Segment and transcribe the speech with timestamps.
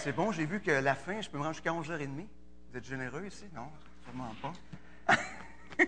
[0.00, 2.24] C'est bon, j'ai vu que la fin, je peux me rendre jusqu'à 11h30.
[2.70, 3.46] Vous êtes généreux ici?
[3.52, 3.68] Non,
[4.04, 4.52] sûrement pas.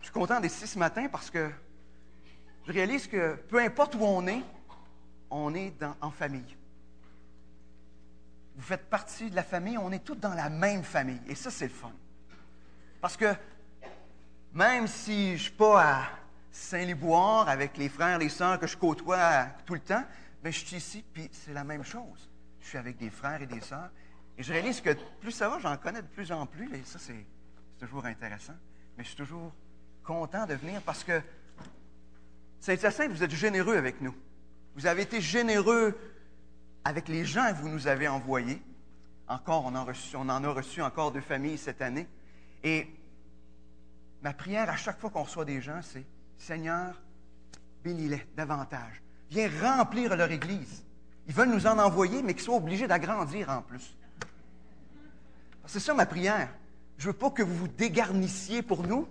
[0.00, 1.52] je suis content d'être ici ce matin parce que
[2.66, 4.42] je réalise que peu importe où on est,
[5.30, 6.56] on est en famille.
[8.56, 11.20] Vous faites partie de la famille, on est tous dans la même famille.
[11.28, 11.92] Et ça, c'est le fun.
[13.00, 13.32] Parce que
[14.52, 16.08] même si je ne suis pas à
[16.54, 20.04] Saint-Liboire avec les frères, les sœurs que je côtoie tout le temps,
[20.40, 22.30] bien, je suis ici, puis c'est la même chose.
[22.60, 23.90] Je suis avec des frères et des sœurs.
[24.38, 27.00] Et je réalise que plus ça va, j'en connais de plus en plus, et ça,
[27.00, 27.26] c'est
[27.80, 28.54] toujours intéressant.
[28.96, 29.52] Mais je suis toujours
[30.04, 31.20] content de venir parce que
[32.60, 34.14] Saint-Hyacinthe, vous êtes généreux avec nous.
[34.76, 35.98] Vous avez été généreux
[36.84, 38.62] avec les gens que vous nous avez envoyés.
[39.26, 42.06] Encore, on en, reçu, on en a reçu encore deux familles cette année.
[42.62, 42.86] Et
[44.22, 46.06] ma prière à chaque fois qu'on reçoit des gens, c'est
[46.38, 47.00] Seigneur,
[47.82, 49.02] bénis-les davantage.
[49.30, 50.84] Viens remplir leur Église.
[51.26, 53.96] Ils veulent nous en envoyer, mais qu'ils soient obligés d'agrandir en plus.
[55.66, 56.48] C'est ça ma prière.
[56.98, 59.08] Je ne veux pas que vous vous dégarnissiez pour nous,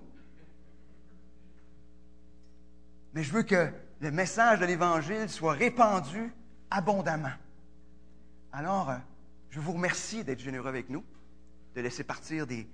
[3.13, 6.33] mais je veux que le message de l'Évangile soit répandu
[6.69, 7.33] abondamment.
[8.51, 8.97] Alors, euh,
[9.49, 11.03] je vous remercie d'être généreux avec nous,
[11.75, 12.67] de laisser partir des,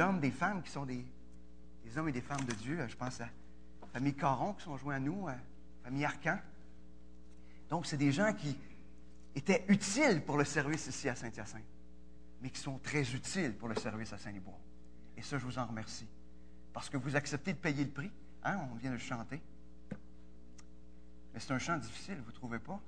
[0.00, 1.04] hommes, des femmes qui sont des,
[1.96, 2.78] hommes et des femmes de Dieu.
[2.88, 3.28] Je pense à
[3.92, 5.36] famille Caron qui sont joints à nous, la
[5.84, 6.38] famille Arcan.
[7.68, 8.58] Donc, c'est des gens qui
[9.34, 11.62] étaient utiles pour le service ici à Saint-Hyacinthe,
[12.40, 14.58] mais qui sont très utiles pour le service à Saint-Liboire.
[15.16, 16.08] Et ça, je vous en remercie.
[16.72, 18.10] Parce que vous acceptez de payer le prix.
[18.44, 19.40] Hein, on vient de le chanter.
[21.32, 22.80] Mais c'est un chant difficile, vous ne trouvez pas?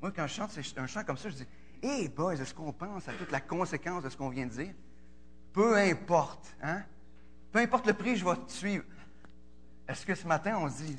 [0.00, 1.46] Moi, quand je chante un chant comme ça, je dis
[1.82, 4.52] Hé, hey boys, est-ce qu'on pense à toute la conséquence de ce qu'on vient de
[4.52, 4.74] dire?
[5.52, 6.82] Peu importe, hein?
[7.50, 8.84] Peu importe le prix, je vais te suivre.
[9.88, 10.96] Est-ce que ce matin, on se dit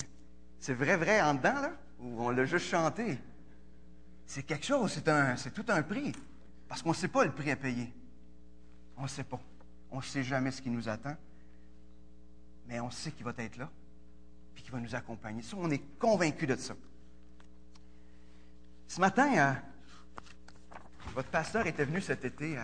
[0.60, 1.72] C'est vrai, vrai en dedans, là?
[2.00, 3.18] Ou on l'a juste chanté?
[4.26, 6.12] C'est quelque chose, c'est, tout un prix.
[6.68, 7.94] Parce qu'on ne sait pas le prix à payer.
[8.98, 9.40] On ne sait pas.
[9.92, 11.16] On ne sait jamais ce qui nous attend.
[12.68, 13.70] Mais on sait qu'il va être là
[14.54, 15.42] puis qui va nous accompagner.
[15.58, 16.76] On est convaincu de ça.
[18.88, 19.54] Ce matin, euh,
[21.14, 22.58] votre pasteur était venu cet été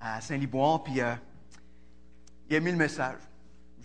[0.00, 1.14] à, Saint-Liboire, puis euh,
[2.48, 3.18] il a mis le message.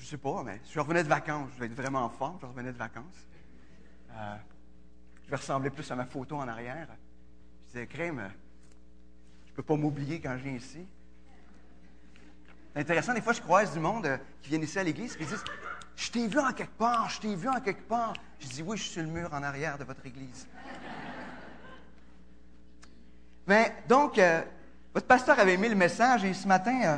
[0.02, 1.52] Je ne sais pas, mais je revenais de vacances.
[1.54, 2.40] Je vais être vraiment en forme.
[2.42, 3.28] Je revenais de vacances.
[4.12, 4.36] Euh,
[5.24, 6.88] je vais ressembler plus à ma photo en arrière.
[7.68, 8.32] Je disais, Crème,
[9.46, 10.88] je peux pas m'oublier quand je viens ici.
[12.74, 15.26] C'est intéressant, des fois, je croise du monde qui vient ici à l'église et qui
[15.26, 15.44] disent
[15.96, 18.14] je t'ai vu en quelque part, je t'ai vu en quelque part.
[18.40, 20.48] Je dis Oui, je suis sur le mur en arrière de votre église.
[23.46, 24.42] Mais donc, euh,
[24.96, 26.98] votre pasteur avait mis le message et ce matin, euh,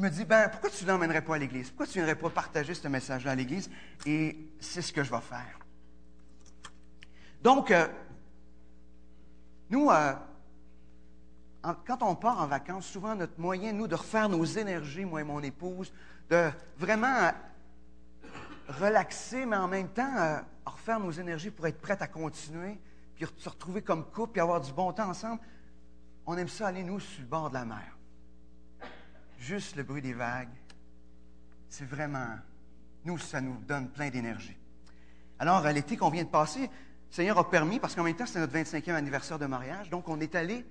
[0.00, 1.68] il me dit Ben, pourquoi tu ne l'emmènerais pas à l'église?
[1.68, 3.70] Pourquoi tu ne viendrais pas partager ce message-là à l'église?
[4.06, 5.58] Et c'est ce que je vais faire.
[7.42, 7.86] Donc, euh,
[9.68, 9.90] nous,
[11.86, 15.24] quand on part en vacances, souvent notre moyen, nous, de refaire nos énergies, moi et
[15.24, 15.92] mon épouse,
[16.30, 17.32] de vraiment
[18.68, 22.80] relaxer, mais en même temps, euh, refaire nos énergies pour être prêts à continuer,
[23.16, 25.42] puis se retrouver comme couple, puis avoir du bon temps ensemble.
[26.24, 27.99] On aime ça aller, nous, sur le bord de la mer.
[29.40, 30.54] Juste le bruit des vagues.
[31.68, 32.36] C'est vraiment,
[33.04, 34.56] nous, ça nous donne plein d'énergie.
[35.38, 36.68] Alors, à l'été qu'on vient de passer, le
[37.10, 40.20] Seigneur a permis, parce qu'en même temps, c'est notre 25e anniversaire de mariage, donc on
[40.20, 40.64] est allé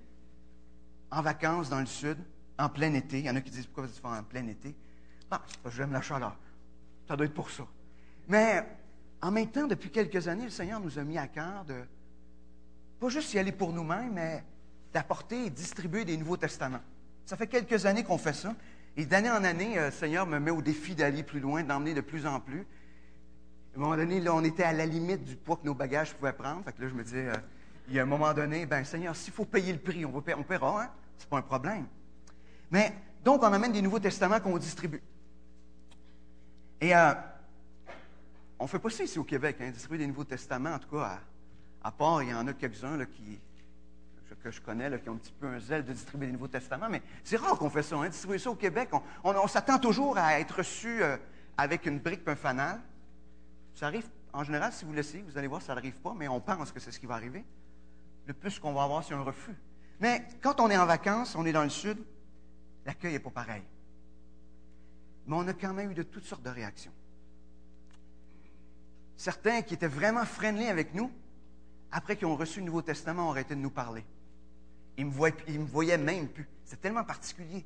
[1.10, 2.18] en vacances dans le sud,
[2.60, 3.20] en plein été.
[3.20, 4.76] Il y en a qui disent, pourquoi vous êtes en plein été?
[5.32, 6.38] Ah, c'est parce que j'aime la chaleur.
[7.08, 7.66] Ça doit être pour ça.
[8.28, 8.64] Mais
[9.22, 11.84] en même temps, depuis quelques années, le Seigneur nous a mis à cœur de
[13.00, 14.44] pas juste y aller pour nous-mêmes, mais
[14.94, 16.82] d'apporter et distribuer des Nouveaux Testaments.
[17.30, 18.56] Ça fait quelques années qu'on fait ça.
[18.98, 21.94] Et d'année en année, euh, le Seigneur me met au défi d'aller plus loin, d'emmener
[21.94, 22.62] de plus en plus.
[22.62, 26.16] À un moment donné, là, on était à la limite du poids que nos bagages
[26.16, 26.64] pouvaient prendre.
[26.66, 27.36] Fait que là, je me disais, euh,
[27.88, 30.82] il y a un moment donné, ben Seigneur, s'il faut payer le prix, on, paiera,
[30.82, 30.90] hein?
[31.20, 31.86] C'est pas un problème.
[32.72, 35.04] Mais donc, on amène des Nouveaux Testaments qu'on distribue.
[36.82, 37.14] Et euh,
[38.58, 40.90] on ne fait pas ça ici au Québec, hein, distribuer des Nouveaux Testaments, en tout
[40.90, 41.20] cas,
[41.84, 43.40] à, part, il y en a quelques-uns qui,
[44.40, 46.90] que je connais, qui ont un petit peu un zèle de distribuer des Nouveaux Testaments,
[46.90, 48.90] mais c'est rare qu'on fait ça, hein, distribuer ça au Québec.
[49.24, 51.18] On, s'attend toujours à être reçu euh,
[51.58, 52.80] avec une brique et un fanal.
[53.76, 56.40] Ça arrive, en général, si vous laissez, vous allez voir, ça n'arrive pas, mais on
[56.40, 57.46] pense que c'est ce qui va arriver.
[58.26, 59.56] Le plus qu'on va avoir, c'est un refus.
[60.00, 61.98] Mais quand on est en vacances, on est dans le sud,
[62.86, 63.64] l'accueil n'est pas pareil.
[65.28, 66.92] Mais on a quand même eu de toutes sortes de réactions
[69.20, 71.12] certains qui étaient vraiment friendly avec nous,
[71.92, 74.06] après qu'ils ont reçu le Nouveau Testament, ont arrêté de nous parler.
[75.00, 76.46] Ils ne me, voyaient même plus.
[76.66, 77.66] C'est tellement particulier.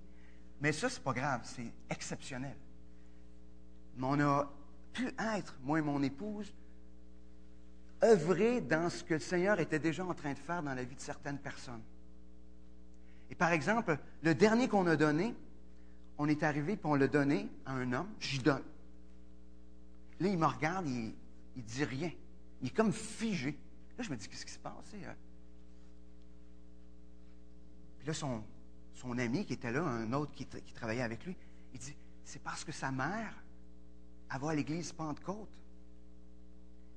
[0.62, 2.56] Mais ça, c'est pas grave, c'est exceptionnel.
[3.98, 4.54] Mais on a
[4.94, 6.54] pu être, moi et mon épouse,
[8.04, 10.96] œuvrer dans ce que le Seigneur était déjà en train de faire dans la vie
[10.96, 11.82] de certaines personnes.
[13.32, 15.34] Et par exemple, le dernier qu'on a donné,
[16.20, 18.62] on est arrivé puis on l'a donné à un homme, j'y donne.
[20.20, 21.16] Là, il me regarde, il,
[21.56, 22.12] il dit rien.
[22.62, 23.58] Il est comme figé.
[23.98, 24.94] Là, je me dis, qu'est-ce qui se passe?
[24.94, 25.16] Hein?
[28.06, 28.44] Là, son,
[29.18, 31.36] ami qui était là, un autre qui, travaillait avec lui,
[31.74, 33.34] il dit, c'est parce que sa mère,
[34.34, 35.50] elle va l'église Pentecôte.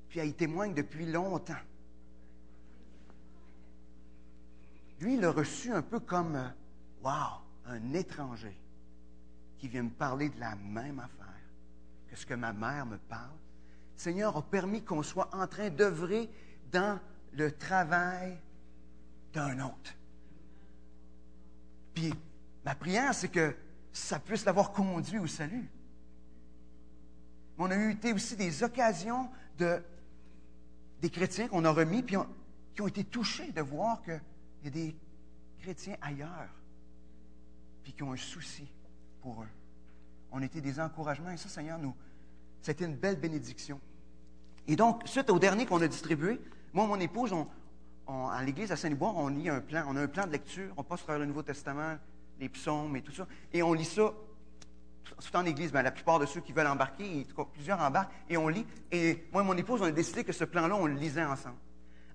[0.08, 1.54] Puis elle y témoigne depuis longtemps.
[5.00, 6.48] Lui, il l'a reçu un peu comme, euh,
[7.02, 8.56] wow, un étranger
[9.58, 11.26] qui vient me parler de la même affaire
[12.08, 13.36] que ce que ma mère me parle.
[13.94, 16.30] Le Seigneur a permis qu'on soit en train d'œuvrer
[16.70, 16.98] dans
[17.32, 18.38] le travail
[19.32, 19.95] d'un autre.
[21.96, 22.14] Puis
[22.64, 23.56] ma prière, c'est que
[23.90, 25.68] ça puisse l'avoir conduit au salut.
[27.58, 29.28] On a eu aussi des occasions
[29.58, 29.82] de
[31.00, 32.16] des chrétiens qu'on a remis, puis
[32.74, 34.20] qui ont été touchés de voir qu'il
[34.64, 34.96] y a des
[35.60, 36.48] chrétiens ailleurs,
[37.82, 38.66] puis qui ont un souci
[39.20, 39.48] pour eux.
[40.32, 41.94] On était des encouragements, et ça, Seigneur, nous,
[42.62, 43.80] c'était une belle bénédiction.
[44.66, 46.40] Et donc, suite au dernier qu'on a distribué,
[46.72, 47.46] moi mon épouse, on,
[48.06, 50.82] à l'église à Saint-Liboire, on lit un plan, on a un plan de lecture, on
[50.82, 51.96] passe par le Nouveau Testament,
[52.38, 54.12] les psaumes et tout ça, et on lit ça
[55.20, 58.48] tout en église, ben, la plupart de ceux qui veulent embarquer, plusieurs embarquent et on
[58.48, 58.66] lit.
[58.90, 61.56] Et moi et mon épouse, on a décidé que ce plan-là, on le lisait ensemble.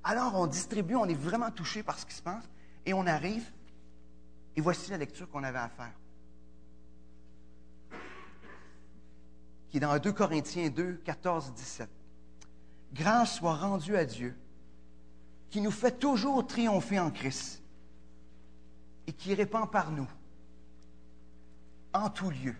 [0.04, 2.50] Alors, on distribue, on est vraiment touché par ce qui se passe,
[2.86, 3.52] et on arrive,
[4.56, 5.94] et voici la lecture qu'on avait à faire.
[9.70, 11.90] Qui est dans 2 Corinthiens 2, 14, 17.
[12.94, 14.36] Grâce soit rendue à Dieu,
[15.52, 17.62] qui nous fait toujours triompher en Christ,
[19.06, 20.08] et qui répand par nous,
[21.94, 22.56] en tout lieu,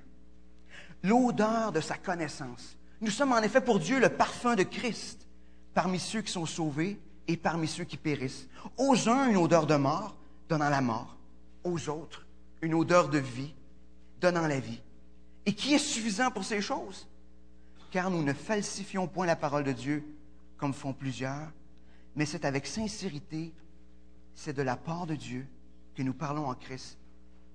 [1.02, 2.78] l'odeur de sa connaissance.
[3.00, 5.26] Nous sommes en effet pour Dieu le parfum de Christ
[5.74, 8.48] parmi ceux qui sont sauvés et parmi ceux qui périssent.
[8.78, 10.16] Aux uns, une odeur de mort,
[10.50, 11.18] donnant la mort.
[11.64, 12.28] Aux autres,
[12.62, 13.56] une odeur de vie,
[14.20, 14.82] donnant la vie.
[15.46, 17.08] Et qui est suffisant pour ces choses?
[17.90, 20.04] Car nous ne falsifions point la parole de Dieu
[20.58, 21.52] comme font plusieurs,
[22.16, 23.54] mais c'est avec sincérité,
[24.34, 25.48] c'est de la part de Dieu
[25.96, 26.98] que nous parlons en Christ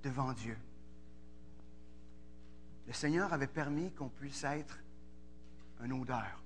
[0.02, 0.56] devant Dieu
[2.86, 4.78] le Seigneur avait permis qu'on puisse être
[5.82, 6.42] une odeur.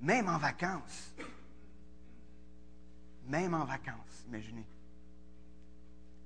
[0.00, 1.14] Même en vacances.
[3.26, 4.66] Même en vacances, imaginez.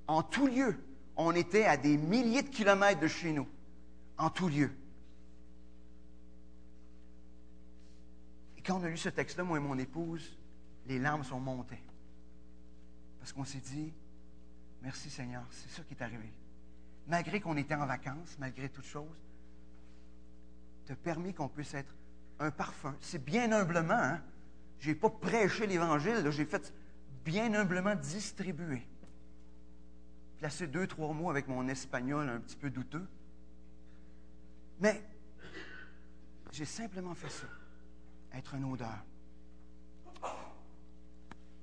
[0.07, 0.77] En tout lieu,
[1.17, 3.49] on était à des milliers de kilomètres de chez nous.
[4.17, 4.71] En tout lieu.
[8.57, 10.39] Et quand on a lu ce texte-là, moi et mon épouse,
[10.87, 11.83] les larmes sont montées.
[13.19, 13.93] Parce qu'on s'est dit,
[14.83, 16.33] merci Seigneur, c'est ça qui est arrivé
[17.07, 19.17] malgré qu'on était en vacances, malgré toute chose,
[20.87, 21.95] te permis qu'on puisse être
[22.39, 22.97] un parfum.
[23.01, 24.23] C'est bien humblement, hein?
[24.79, 26.73] Je n'ai pas prêché l'Évangile, j'ai fait
[27.25, 28.83] bien humblement distribuer.
[30.39, 33.07] Placer deux, trois mots avec mon espagnol un petit peu douteux.
[34.81, 35.01] Mais
[36.51, 37.47] j'ai simplement fait ça.
[38.33, 39.05] Être un odeur.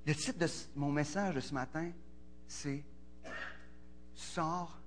[0.09, 1.91] Le titre de mon message de ce matin,
[2.47, 2.83] c'est
[4.15, 4.81] Sors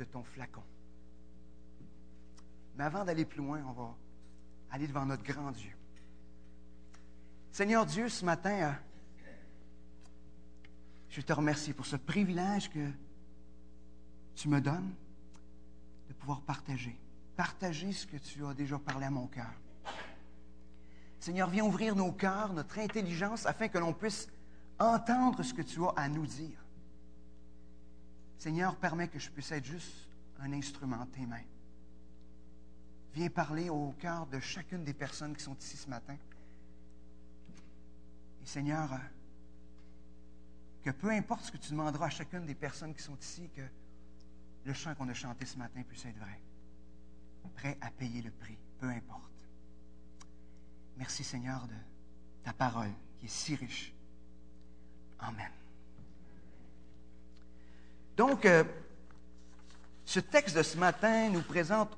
[0.00, 0.64] de ton flacon.
[2.74, 3.96] Mais avant d'aller plus loin, on va
[4.72, 5.70] aller devant notre grand Dieu.
[7.52, 8.72] Seigneur Dieu, ce matin, euh,
[11.08, 12.90] je te remercie pour ce privilège que
[14.34, 14.92] tu me donnes
[16.08, 16.98] de pouvoir partager.
[17.36, 19.54] Partager ce que tu as déjà parlé à mon cœur.
[21.18, 24.28] Seigneur, viens ouvrir nos cœurs, notre intelligence, afin que l'on puisse
[24.78, 26.64] entendre ce que tu as à nous dire.
[28.38, 30.08] Seigneur, permets que je puisse être juste
[30.40, 31.44] un instrument en tes mains.
[33.14, 36.16] Viens parler au cœur de chacune des personnes qui sont ici ce matin.
[38.42, 38.90] Et Seigneur,
[40.82, 43.62] que peu importe ce que tu demanderas à chacune des personnes qui sont ici, que
[44.64, 46.40] le chant qu'on a chanté ce matin puisse être vrai.
[47.54, 49.35] Prêt à payer le prix, peu importe.
[50.96, 51.74] Merci Seigneur de
[52.44, 53.92] ta parole qui est si riche.
[55.18, 55.50] Amen.
[58.16, 58.64] Donc, euh,
[60.04, 61.96] ce texte de ce matin nous présente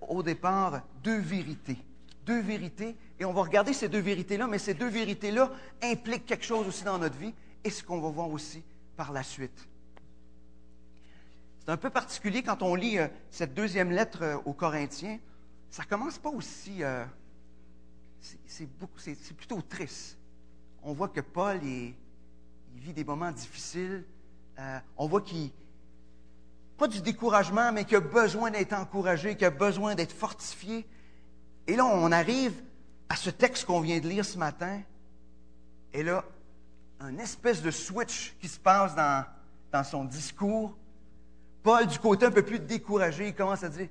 [0.00, 1.78] au départ deux vérités.
[2.26, 5.50] Deux vérités, et on va regarder ces deux vérités-là, mais ces deux vérités-là
[5.82, 7.32] impliquent quelque chose aussi dans notre vie,
[7.64, 8.62] et ce qu'on va voir aussi
[8.96, 9.66] par la suite.
[11.60, 15.18] C'est un peu particulier quand on lit euh, cette deuxième lettre euh, aux Corinthiens.
[15.70, 16.82] Ça commence pas aussi.
[18.46, 20.18] C'est plutôt triste.
[20.82, 24.04] On voit que Paul vit des moments difficiles
[24.58, 25.50] euh, on voit qu'il,
[26.76, 30.86] pas du découragement, mais qu'il a besoin d'être encouragé, qu'il a besoin d'être fortifié.
[31.66, 32.60] Et là, on arrive
[33.08, 34.82] à ce texte qu'on vient de lire ce matin,
[35.92, 36.24] et là,
[37.00, 40.76] un espèce de switch qui se passe dans son discours.
[41.62, 43.88] Paul, du côté un peu plus découragé, il commence à dire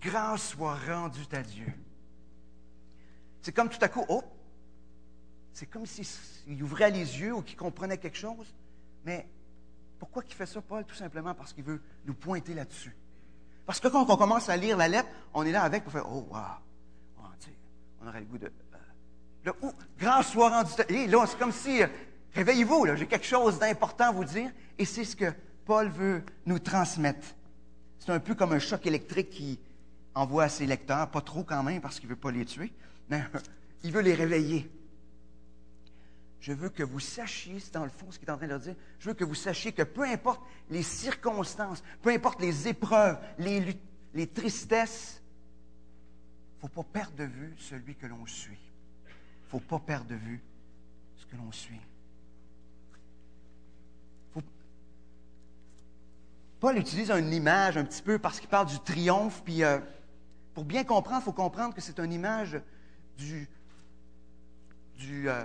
[0.00, 1.66] Grâce soit rendue à Dieu.
[3.42, 4.22] C'est comme tout à coup, oh,
[5.52, 8.54] c'est comme s'il ouvrait les yeux ou qu'il comprenait quelque chose.
[9.04, 9.26] Mais
[9.98, 10.84] pourquoi il fait ça, Paul?
[10.84, 12.96] Tout simplement parce qu'il veut nous pointer là-dessus.
[13.66, 16.10] Parce que quand on commence à lire la lettre, on est là avec pour faire
[16.10, 16.40] Oh, wow!
[18.02, 18.46] On aurait le goût de.
[18.46, 18.78] Euh,
[19.44, 20.70] là, oh, grâce soit rendue.
[20.88, 21.82] Et là, c'est comme si.
[21.82, 21.86] Euh,
[22.34, 24.50] réveillez-vous, là, j'ai quelque chose d'important à vous dire.
[24.78, 25.32] Et c'est ce que
[25.66, 27.26] Paul veut nous transmettre.
[27.98, 29.60] C'est un peu comme un choc électrique qui
[30.14, 32.72] envoie à ses lecteurs, pas trop quand même parce qu'il ne veut pas les tuer,
[33.08, 33.22] mais
[33.84, 34.70] il veut les réveiller.
[36.40, 38.52] Je veux que vous sachiez, c'est dans le fond ce qu'il est en train de
[38.52, 42.66] leur dire, je veux que vous sachiez que peu importe les circonstances, peu importe les
[42.66, 43.78] épreuves, les,
[44.14, 45.22] les tristesses,
[46.62, 48.58] il ne faut pas perdre de vue celui que l'on suit.
[49.06, 50.42] Il ne faut pas perdre de vue
[51.16, 51.80] ce que l'on suit.
[56.60, 59.78] Paul utilise une image un petit peu parce qu'il parle du triomphe, puis euh,
[60.54, 62.60] pour bien comprendre, il faut comprendre que c'est une image
[63.16, 63.48] du,
[65.28, 65.44] euh,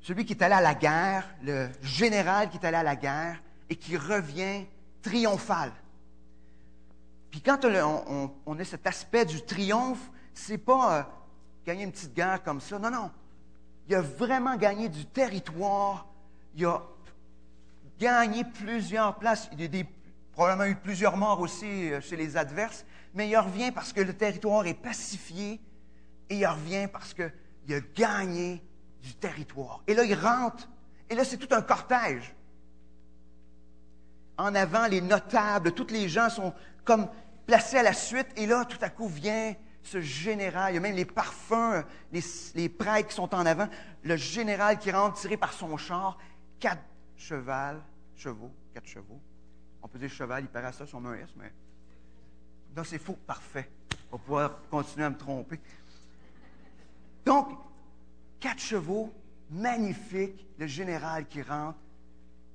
[0.00, 3.42] celui qui est allé à la guerre, le général qui est allé à la guerre
[3.68, 4.64] et qui revient
[5.02, 5.72] triomphal.
[7.30, 11.02] Puis quand on, a cet aspect du triomphe, c'est pas euh,
[11.66, 12.78] gagner une petite guerre comme ça.
[12.78, 13.10] Non, non.
[13.86, 16.06] Il a vraiment gagné du territoire.
[16.54, 16.82] Il a
[17.98, 19.50] gagné plusieurs places.
[19.58, 19.84] Il a
[20.32, 22.84] probablement eu plusieurs morts aussi euh, chez les adverses.
[23.18, 25.60] Mais il revient parce que le territoire est pacifié
[26.30, 28.62] et il revient parce qu'il a gagné
[29.02, 29.82] du territoire.
[29.88, 30.68] Et là, il rentre.
[31.10, 32.32] Et là, c'est tout un cortège.
[34.36, 37.08] En avant, les notables, tous les gens sont comme
[37.44, 38.28] placés à la suite.
[38.36, 40.70] Et là, tout à coup, vient ce général.
[40.70, 41.82] Il y a même les parfums,
[42.12, 43.68] les, prêtres qui sont en avant.
[44.04, 46.18] Le général qui rentre tiré par son char.
[46.60, 46.84] Quatre
[47.16, 47.80] chevaux,
[48.14, 49.20] chevaux, quatre chevaux.
[49.82, 51.52] On peut dire cheval, il paraît ça, un S, mais.
[52.78, 53.18] Non, c'est faux.
[53.26, 53.68] Parfait.
[54.12, 55.58] On va pouvoir continuer à me tromper.
[57.26, 57.58] Donc,
[58.40, 59.12] Quatre chevaux,
[59.50, 61.78] magnifiques, le général qui rentre,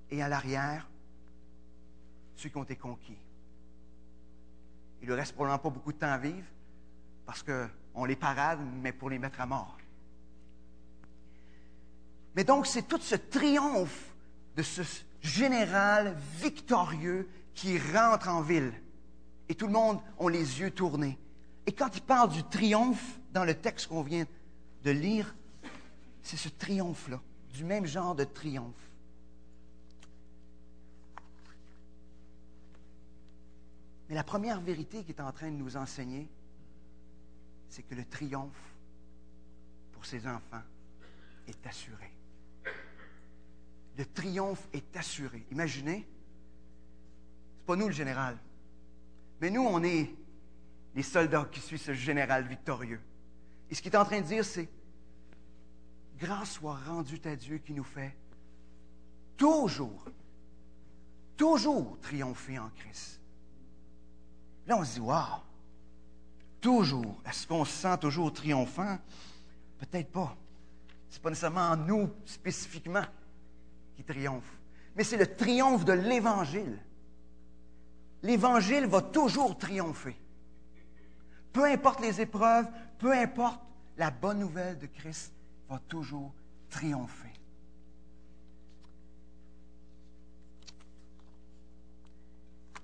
[0.09, 0.87] et à l'arrière,
[2.35, 3.17] ceux qui ont été conquis.
[5.01, 6.47] Il ne reste probablement pas beaucoup de temps à vivre,
[7.25, 9.77] parce qu'on les parade, mais pour les mettre à mort.
[12.35, 14.13] Mais donc, c'est tout ce triomphe
[14.55, 14.83] de ce
[15.21, 18.71] général victorieux qui rentre en ville.
[19.49, 21.17] Et tout le monde a les yeux tournés.
[21.65, 24.25] Et quand il parle du triomphe dans le texte qu'on vient
[24.83, 25.33] de lire,
[26.21, 27.21] c'est ce triomphe-là,
[27.53, 28.73] du même genre de triomphe.
[34.09, 36.27] Mais la première vérité qu'il est en train de nous enseigner,
[37.69, 38.75] c'est que le triomphe
[39.91, 40.61] pour ses enfants
[41.47, 42.11] est assuré.
[43.97, 45.45] Le triomphe est assuré.
[45.51, 46.07] Imaginez,
[47.57, 48.37] c'est pas nous le général,
[49.43, 50.09] mais nous, on est
[50.95, 53.01] les soldats qui suivent ce général victorieux.
[53.69, 54.69] Et ce qu'il est en train de dire, c'est
[56.17, 58.15] grâce soit rendue à Dieu qui nous fait
[59.35, 60.05] toujours,
[61.35, 63.19] toujours triompher en Christ.
[64.65, 65.41] Là, on se dit, waouh,
[66.61, 67.21] toujours.
[67.25, 68.97] Est-ce qu'on se sent toujours triomphant?
[69.77, 70.37] Peut-être pas.
[71.09, 73.03] Ce n'est pas nécessairement nous spécifiquement
[73.97, 74.57] qui triomphe,
[74.95, 76.79] mais c'est le triomphe de l'Évangile.
[78.23, 80.15] L'Évangile va toujours triompher.
[81.51, 83.61] Peu importe les épreuves, peu importe
[83.97, 85.33] la bonne nouvelle de Christ,
[85.69, 86.33] va toujours
[86.69, 87.33] triompher.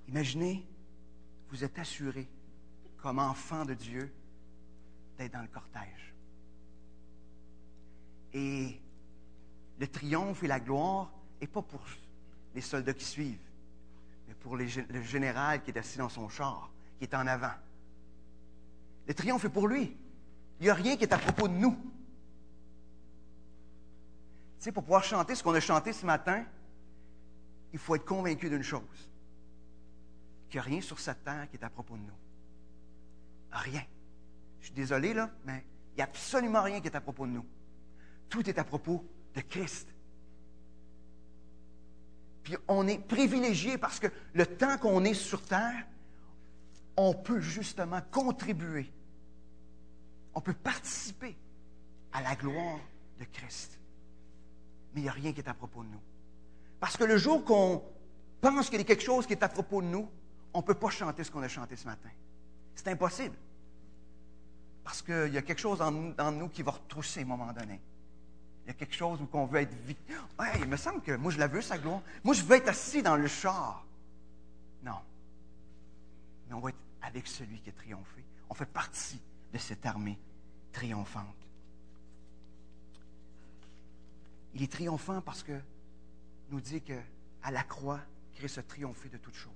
[0.10, 0.68] Imaginez,
[1.50, 2.28] vous êtes assuré,
[2.98, 4.14] comme enfant de Dieu,
[5.18, 6.14] d'être dans le cortège.
[8.34, 8.80] Et
[9.80, 11.82] le triomphe et la gloire n'est pas pour
[12.54, 13.49] les soldats qui suivent,
[14.40, 14.66] pour le
[15.04, 17.54] général qui est assis dans son char, qui est en avant.
[19.08, 19.98] Le triomphe est pour lui.
[20.60, 21.78] Il n'y a rien qui est à propos de nous.
[24.58, 26.44] Tu sais, pour pouvoir chanter ce qu'on a chanté ce matin,
[27.72, 29.10] il faut être convaincu d'une chose
[30.50, 32.18] qu'il n'y a rien sur cette terre qui est à propos de nous.
[33.52, 33.84] Rien.
[34.60, 37.32] Je suis désolé, là, mais il n'y a absolument rien qui est à propos de
[37.32, 37.46] nous.
[38.28, 39.06] Tout est à propos
[39.36, 39.88] de Christ.
[42.44, 45.86] Puis on est privilégié parce que le temps qu'on est sur terre,
[46.98, 48.92] on peut justement contribuer.
[50.34, 51.38] On peut participer
[52.12, 52.80] à la gloire
[53.20, 53.80] de Christ
[54.94, 56.02] mais il n'y a rien qui est à propos de nous.
[56.80, 57.84] Parce que le jour qu'on
[58.42, 60.10] pense qu'il y a quelque chose qui est à propos de nous,
[60.54, 62.10] on ne peut pas chanter ce qu'on a chanté ce matin.
[62.74, 63.36] C'est impossible.
[64.84, 65.92] Parce qu'il y a quelque chose en
[66.32, 67.80] nous, qui va retrousser à un moment donné.
[68.70, 69.98] Il y a quelque chose où on veut être vite.
[70.60, 72.04] Il me semble que moi, je la veux, sa gloire.
[72.24, 73.84] Moi, je veux être assis dans le char.
[74.84, 75.00] Non.
[76.48, 78.24] Mais on va être avec celui qui a triomphé.
[78.48, 79.20] On fait partie
[79.52, 80.20] de cette armée
[80.72, 81.26] triomphante.
[84.54, 85.60] Il est triomphant parce que
[86.52, 87.00] nous dit que
[87.42, 88.02] à la croix,
[88.36, 89.52] Christ a triomphé de toutes choses.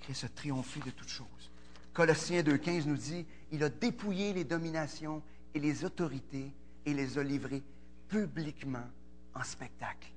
[0.00, 1.50] Christ a triomphé de toutes choses.
[1.92, 5.22] Colossiens 2.15 nous dit, il a dépouillé les dominations
[5.52, 6.54] et les autorités
[6.86, 7.62] et les a livrées
[8.08, 8.86] publiquement
[9.34, 10.08] en spectacle.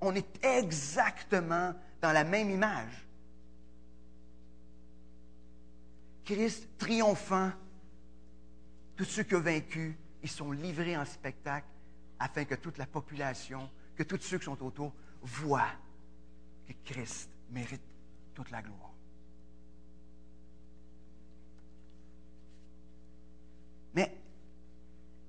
[0.00, 3.06] On est exactement dans la même image.
[6.24, 7.52] Christ triomphant,
[8.96, 11.68] tous ceux qui ont vaincu, ils sont livrés en spectacle
[12.18, 15.72] afin que toute la population, que tous ceux qui sont autour voient
[16.66, 17.82] que Christ mérite
[18.34, 18.92] toute la gloire.
[23.94, 24.14] Mais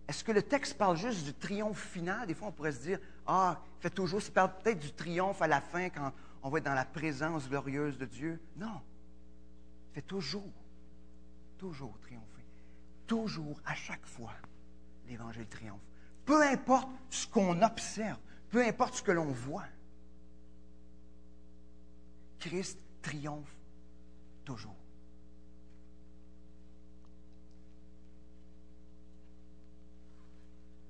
[0.08, 2.28] est-ce que le texte parle juste du triomphe final?
[2.28, 5.48] Des fois, on pourrait se dire, ah, fait toujours, ça parle peut-être du triomphe à
[5.48, 8.40] la fin quand on va être dans la présence glorieuse de Dieu.
[8.56, 8.82] Non.
[9.92, 10.54] Il fait toujours,
[11.58, 12.46] toujours triompher.
[13.06, 14.34] Toujours, à chaque fois,
[15.08, 15.82] l'Évangile triomphe.
[16.26, 19.66] Peu importe ce qu'on observe, peu importe ce que l'on voit.
[22.40, 23.56] Christ triomphe
[24.46, 24.76] toujours.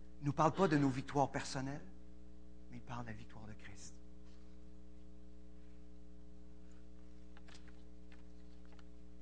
[0.06, 1.86] Il ne nous parle pas de nos victoires personnelles,
[2.72, 3.94] mais il parle de la victoire de Christ.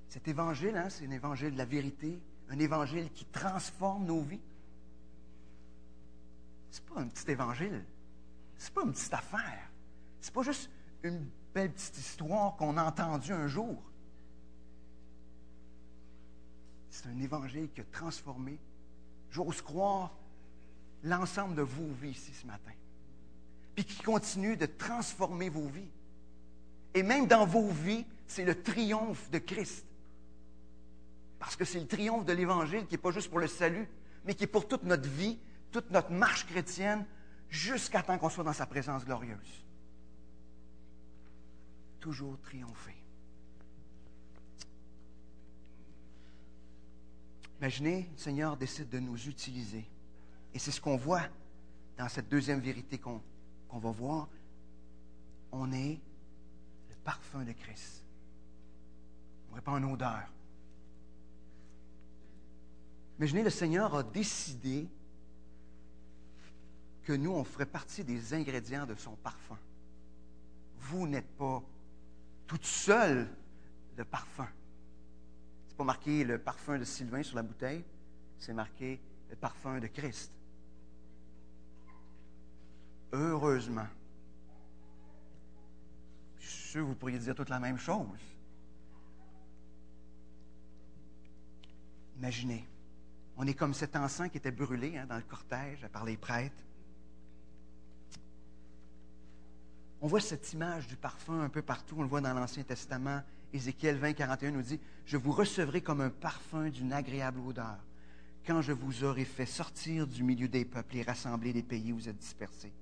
[0.10, 4.40] Cet évangile, hein, c'est un évangile de la vérité, un évangile qui transforme nos vies.
[6.72, 7.84] Ce n'est pas un petit évangile.
[8.58, 9.70] Ce n'est pas une petite affaire.
[10.22, 10.70] Ce n'est pas juste
[11.04, 13.82] une belle petite histoire qu'on a entendue un jour.
[16.90, 18.58] C'est un évangile qui a transformé,
[19.30, 20.16] j'ose croire,
[21.06, 22.72] l'ensemble de vos vies ici ce matin.
[23.76, 25.90] Puis qui continue de transformer vos vies.
[26.94, 29.86] Et même dans vos vies, c'est le triomphe de Christ.
[31.40, 33.88] Parce que c'est le triomphe de l'Évangile qui n'est pas juste pour le salut,
[34.26, 35.38] mais qui est pour toute notre vie,
[35.72, 37.06] toute notre marche chrétienne,
[37.50, 39.64] jusqu'à temps qu'on soit dans sa présence glorieuse.
[42.00, 42.96] Toujours triompher.
[47.60, 49.86] Imaginez, le Seigneur décide de nous utiliser
[50.56, 51.28] et c'est ce qu'on voit
[51.98, 53.22] dans cette deuxième vérité qu'on
[53.74, 54.30] va voir.
[55.52, 56.00] On est
[56.90, 58.06] le parfum de Christ.
[59.52, 60.32] On répand une odeur.
[63.18, 64.88] Imaginez, le Seigneur a décidé
[67.04, 69.60] que nous, on ferait partie des ingrédients de son parfum.
[70.80, 71.62] Vous n'êtes pas
[72.48, 73.28] toute seule
[73.98, 74.48] le parfum.
[75.66, 77.84] Ce n'est pas marqué le parfum de Sylvain sur la bouteille,
[78.40, 80.32] c'est marqué le parfum de Christ.
[83.16, 83.88] Heureusement.
[86.38, 88.20] Je suis sûr que vous pourriez dire toute la même chose.
[92.18, 92.68] Imaginez,
[93.38, 96.62] on est comme cet encens qui était brûlé hein, dans le cortège par les prêtres.
[100.02, 101.96] On voit cette image du parfum un peu partout.
[101.98, 103.22] On le voit dans l'Ancien Testament.
[103.54, 107.80] Ézéchiel 20, 41 nous dit Je vous recevrai comme un parfum d'une agréable odeur,
[108.46, 111.96] quand je vous aurai fait sortir du milieu des peuples et rassembler des pays où
[111.96, 112.74] vous êtes dispersés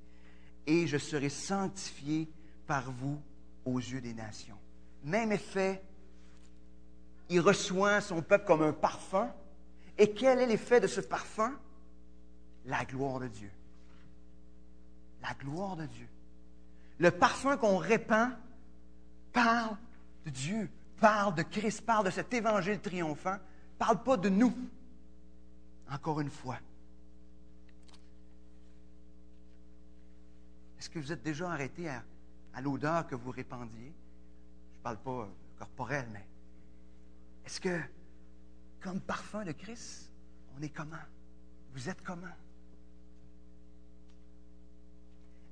[0.65, 2.28] et je serai sanctifié
[2.67, 3.19] par vous
[3.65, 4.58] aux yeux des nations.
[5.04, 5.82] Même effet,
[7.30, 9.32] il reçoit son peuple comme un parfum.
[9.97, 11.54] Et quel est l'effet de ce parfum?
[12.65, 13.52] La gloire de Dieu.
[15.21, 16.08] La gloire de Dieu.
[16.99, 18.32] Le parfum qu'on répand
[19.32, 19.76] parle
[20.26, 23.38] de Dieu, parle de Christ, parle de cet évangile triomphant,
[23.78, 24.54] parle pas de nous.
[25.91, 26.58] Encore une fois.
[30.93, 33.91] Que vous êtes déjà arrêté à, l'odeur que vous répandiez?
[34.73, 35.27] Je ne parle pas euh,
[35.58, 36.25] corporel, mais
[37.45, 37.82] est-ce que,
[38.79, 40.12] comme parfum de Christ,
[40.56, 40.95] on est comment?
[41.73, 42.27] Vous êtes comment?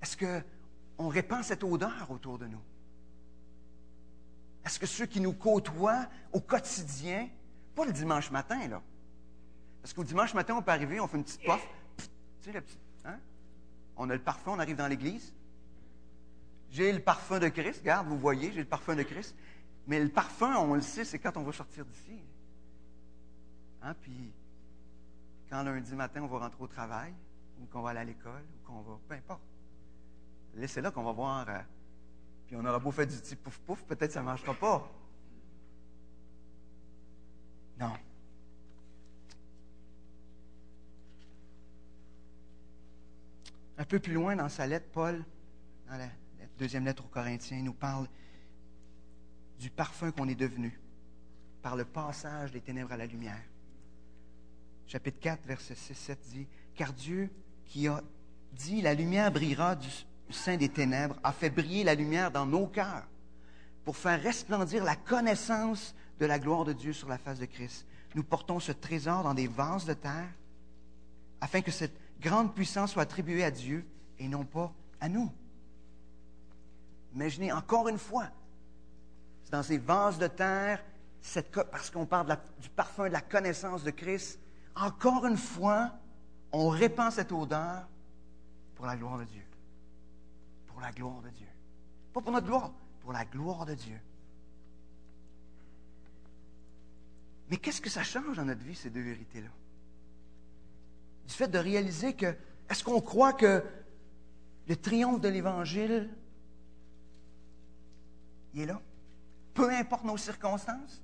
[0.03, 2.61] Est-ce qu'on répand cette odeur autour de nous?
[4.63, 7.27] Est-ce que ceux qui nous côtoient au quotidien,
[7.73, 8.81] pas le dimanche matin, là,
[9.81, 12.05] parce qu'au dimanche matin, on peut arriver, on fait une petite puff, tu
[12.41, 12.90] sais, le petit, hein?
[14.03, 15.31] On a le parfum, on arrive dans l'église.
[16.71, 17.81] J'ai le parfum de Christ.
[17.81, 19.35] Regarde, vous voyez, j'ai le parfum de Christ.
[19.85, 22.19] Mais le parfum, on le sait, c'est quand on va sortir d'ici.
[23.83, 23.93] Hein?
[24.01, 24.33] Puis,
[25.51, 27.13] quand lundi matin, on va rentrer au travail,
[27.59, 28.97] ou qu'on va aller à l'école, ou qu'on va.
[29.07, 29.43] Peu importe.
[30.55, 31.47] Laissez là qu'on va voir.
[31.47, 31.59] Euh,
[32.47, 34.91] puis on aura beau faire du petit pouf-pouf, peut-être ça ne marchera pas.
[37.79, 37.93] Non.
[43.81, 45.25] Un peu plus loin dans sa lettre, Paul,
[45.89, 46.07] dans la
[46.59, 48.07] deuxième lettre aux Corinthiens, nous parle
[49.57, 50.79] du parfum qu'on est devenu
[51.63, 53.41] par le passage des ténèbres à la lumière.
[54.85, 57.31] Chapitre 4, verset 6-7 dit, Car Dieu
[57.65, 58.03] qui a
[58.51, 59.89] dit, la lumière brillera du
[60.29, 63.07] sein des ténèbres, a fait briller la lumière dans nos cœurs
[63.83, 67.87] pour faire resplendir la connaissance de la gloire de Dieu sur la face de Christ.
[68.13, 70.29] Nous portons ce trésor dans des vases de terre
[71.39, 73.85] afin que cette grande puissance soit attribuée à Dieu
[74.19, 75.31] et non pas à nous.
[77.13, 78.29] Imaginez encore une fois,
[79.51, 80.81] dans ces vases de terre,
[81.71, 84.39] parce qu'on parle du parfum de la connaissance de Christ,
[84.75, 85.91] encore une fois,
[86.53, 87.87] on répand cette odeur
[88.75, 89.43] pour la gloire de Dieu.
[90.67, 91.47] Pour la gloire de Dieu.
[92.13, 93.99] Pas pour notre gloire, pour la gloire de Dieu.
[97.49, 99.49] Mais qu'est-ce que ça change dans notre vie, ces deux vérités-là?
[101.31, 102.35] Du fait de réaliser que,
[102.69, 103.63] est-ce qu'on croit que
[104.67, 106.09] le triomphe de l'Évangile,
[108.53, 108.81] il est là?
[109.53, 111.01] Peu importe nos circonstances?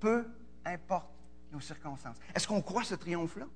[0.00, 0.26] Peu
[0.64, 1.08] importe
[1.52, 2.16] nos circonstances.
[2.34, 3.46] Est-ce qu'on croit ce triomphe-là?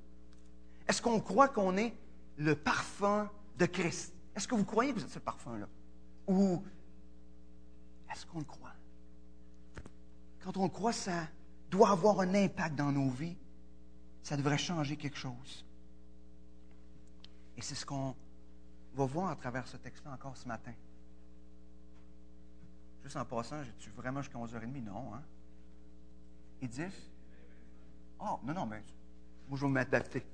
[0.87, 1.93] Est-ce qu'on croit qu'on est
[2.37, 4.15] le parfum de Christ?
[4.37, 5.67] Est-ce que vous croyez que vous êtes ce parfum-là?
[6.29, 6.62] Ou
[8.12, 8.75] est-ce qu'on le croit?
[10.45, 11.27] Quand on le croit, ça
[11.69, 13.37] doit avoir un impact dans nos vies.
[14.27, 15.65] Ça devrait changer quelque chose.
[17.57, 18.12] Et c'est ce qu'on
[18.95, 20.73] va voir à travers ce texte-là encore ce matin.
[23.05, 24.83] Juste en passant, j'ai-tu vraiment jusqu'à 11h30?
[24.83, 25.23] Non, hein?
[26.61, 27.09] Edith?
[28.19, 28.83] Oh, non, non, mais
[29.49, 30.27] moi, je vais m'adapter.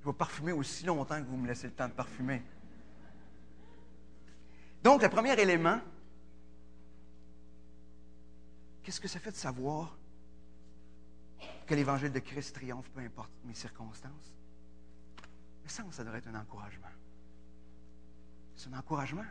[0.00, 2.42] Je vais parfumer aussi longtemps que vous me laissez le temps de parfumer.
[4.82, 5.78] Donc, le premier élément,
[8.82, 9.94] qu'est-ce que ça fait de savoir
[11.66, 14.34] que l'évangile de Christ triomphe, peu importe mes circonstances?
[15.62, 16.86] Mais ça, ça devrait être un encouragement.
[18.54, 19.24] C'est un encouragement.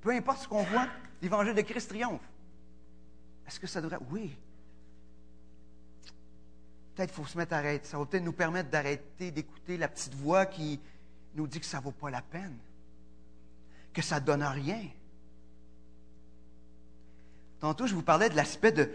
[0.00, 0.88] Peu importe ce qu'on voit,
[1.22, 2.28] l'évangile de Christ triomphe.
[3.46, 3.98] Est-ce que ça devrait?
[4.10, 4.36] Oui.
[6.94, 7.86] Peut-être faut se mettre à arrêter.
[7.86, 10.80] Ça va peut-être nous permettre d'arrêter d'écouter la petite voix qui
[11.34, 12.58] nous dit que ça ne vaut pas la peine
[13.92, 14.80] que ça ne donne rien.
[17.58, 18.90] Tantôt, je vous parlais de l'aspect de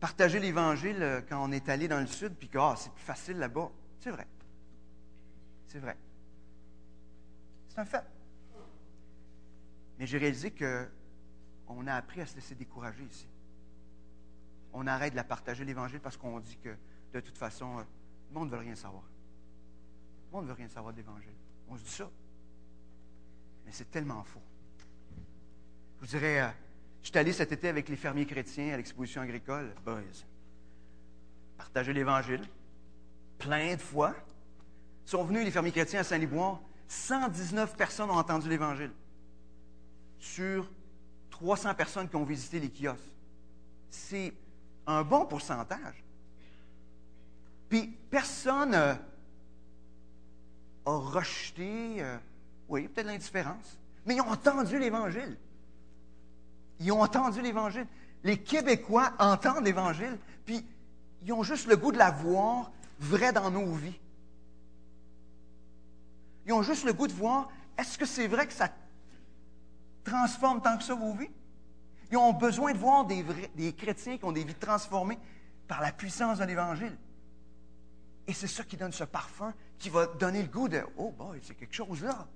[0.00, 3.04] partager l'Évangile euh, quand on est allé dans le Sud, puis que ah, c'est plus
[3.04, 3.70] facile là-bas.
[4.00, 4.26] C'est vrai.
[5.66, 5.96] C'est vrai.
[7.68, 8.04] C'est un fait.
[9.98, 13.26] Mais j'ai réalisé qu'on a appris à se laisser décourager ici.
[14.72, 16.76] On arrête de la partager l'Évangile parce qu'on dit que,
[17.12, 17.82] de toute façon, euh,
[18.28, 19.04] le monde ne veut rien savoir.
[20.26, 21.34] Le monde ne veut rien savoir de l'Évangile.
[21.68, 22.10] On se dit ça.
[23.64, 24.42] Mais c'est tellement faux.
[25.96, 26.48] Je vous dirais, euh,
[27.06, 29.72] je suis allé cet été avec les fermiers chrétiens à l'exposition agricole.
[29.84, 30.24] Boys.
[31.56, 32.42] Partager l'Évangile.
[33.38, 34.12] Plein de fois.
[35.04, 36.60] Ils sont venus, les fermiers chrétiens, à Saint-Liboire.
[36.88, 38.90] 119 personnes ont entendu l'Évangile.
[40.18, 40.68] Sur
[41.30, 42.98] 300 personnes qui ont visité les kiosques.
[43.88, 44.34] C'est
[44.84, 46.02] un bon pourcentage.
[47.68, 48.94] Puis personne euh,
[50.84, 52.02] a rejeté.
[52.02, 52.18] Euh,
[52.68, 53.78] oui, peut-être l'indifférence.
[54.04, 55.38] Mais ils ont entendu l'Évangile.
[56.80, 57.86] Ils ont entendu l'Évangile.
[58.22, 60.64] Les Québécois entendent l'Évangile, puis
[61.22, 63.98] ils ont juste le goût de la voir vrai dans nos vies.
[66.46, 68.70] Ils ont juste le goût de voir, est-ce que c'est vrai que ça
[70.04, 71.30] transforme tant que ça vos vies?
[72.10, 73.24] Ils ont besoin de voir des,
[73.56, 75.18] des chrétiens qui ont des vies transformées
[75.66, 76.96] par la puissance de l'Évangile.
[78.28, 81.40] Et c'est ça qui donne ce parfum, qui va donner le goût de, oh boy,
[81.42, 82.26] c'est quelque chose là.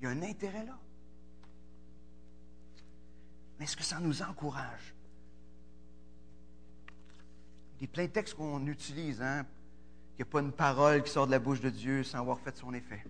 [0.00, 0.78] Il y a un intérêt là.
[3.62, 4.94] Est-ce que ça nous encourage?
[7.76, 9.46] Il y a plein de textes qu'on utilise, hein,
[10.16, 12.40] qu'il n'y a pas une parole qui sort de la bouche de Dieu sans avoir
[12.40, 13.04] fait son effet.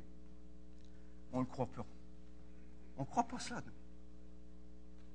[1.33, 1.87] On ne le croit pas.
[2.97, 3.63] On ne croit pas ça.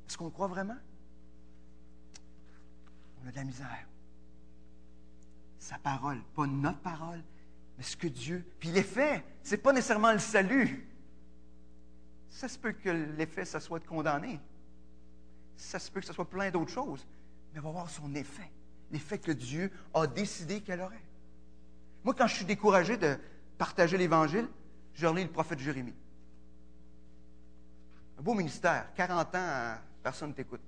[0.08, 0.78] Est-ce qu'on le croit vraiment?
[3.24, 3.88] On a de la misère.
[5.60, 7.24] Sa parole, pas notre parole,
[7.78, 8.46] mais ce que Dieu.
[8.60, 10.88] Puis l'effet, ce n'est pas nécessairement le salut
[12.38, 14.40] ça se peut que l'effet, ça soit de condamner.
[15.58, 17.06] Ça se peut que ce soit plein d'autres choses.
[17.54, 18.50] Mais on va voir son effet.
[18.92, 21.04] L'effet que Dieu a décidé qu'elle aurait.
[22.04, 23.18] Moi, quand je suis découragé de
[23.58, 24.48] partager l'Évangile,
[24.94, 25.96] je relis le prophète Jérémie.
[28.18, 28.94] Un beau ministère.
[28.96, 30.62] 40 ans, personne ne t'écoute.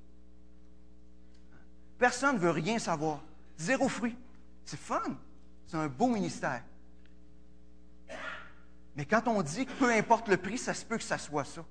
[1.97, 3.23] Personne ne veut rien savoir.
[3.57, 4.17] Zéro fruit.
[4.65, 5.17] C'est fun.
[5.65, 6.63] C'est un beau ministère.
[8.95, 11.45] Mais quand on dit que peu importe le prix, ça se peut que ça soit
[11.45, 11.63] ça.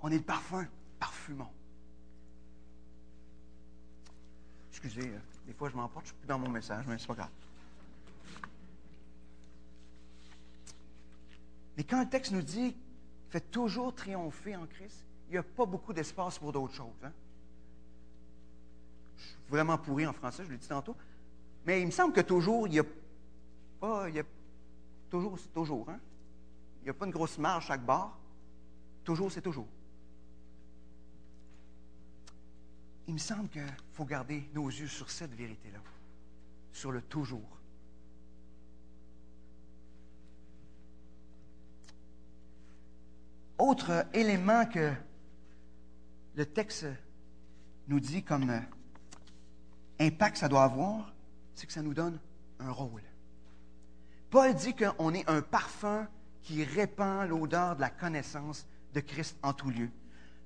[0.00, 0.66] On est le parfum
[0.98, 1.52] parfumant.
[4.70, 7.14] Excusez, euh, des fois je m'emporte, je suis plus dans mon message, mais c'est pas
[7.14, 7.30] grave.
[11.76, 12.76] Mais quand le texte nous dit
[13.30, 17.04] faites toujours triompher en Christ, il n'y a pas beaucoup d'espace pour d'autres choses.
[17.04, 17.12] Hein.
[19.16, 20.96] Je suis vraiment pourri en français, je l'ai dit tantôt.
[21.66, 22.84] Mais il me semble que toujours, il n'y a
[23.80, 24.08] pas.
[24.08, 24.24] Il y a,
[25.10, 25.88] toujours, c'est toujours.
[25.90, 25.98] Hein.
[26.80, 28.16] Il n'y a pas une grosse marge à chaque barre.
[29.04, 29.66] Toujours, c'est toujours.
[33.08, 35.78] Il me semble qu'il faut garder nos yeux sur cette vérité-là,
[36.72, 37.58] sur le toujours.
[43.56, 44.92] Autre élément que
[46.36, 46.86] le texte
[47.88, 48.52] nous dit comme
[49.98, 51.12] impact que ça doit avoir,
[51.54, 52.20] c'est que ça nous donne
[52.60, 53.02] un rôle.
[54.28, 56.06] Paul dit qu'on est un parfum
[56.42, 59.90] qui répand l'odeur de la connaissance de Christ en tout lieu.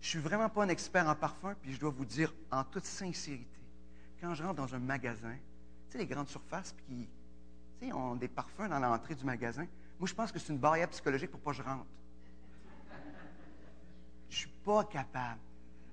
[0.03, 2.65] Je ne suis vraiment pas un expert en parfum, puis je dois vous dire en
[2.65, 3.61] toute sincérité,
[4.21, 5.37] quand je rentre dans un magasin,
[5.87, 7.09] tu sais, les grandes surfaces qui
[7.79, 9.65] tu sais, ont des parfums dans l'entrée du magasin,
[10.01, 11.87] moi, je pense que c'est une barrière psychologique pour pas que je rentre.
[14.29, 15.39] Je suis pas capable.